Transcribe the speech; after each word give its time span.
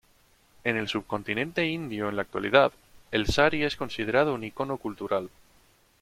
En 0.63 0.77
el 0.77 0.87
subcontinente 0.87 1.67
indio 1.67 2.09
en 2.09 2.15
la 2.15 2.23
actualidad, 2.23 2.71
el 3.11 3.27
sari 3.27 3.61
es 3.63 3.75
considerado 3.75 4.33
un 4.33 4.43
ícono 4.43 4.77
cultural. 4.77 5.29